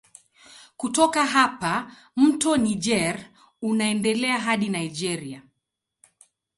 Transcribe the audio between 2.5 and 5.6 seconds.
Niger unaendelea hadi Nigeria.